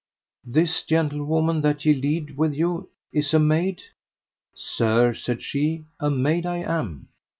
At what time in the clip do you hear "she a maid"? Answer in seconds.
5.43-6.43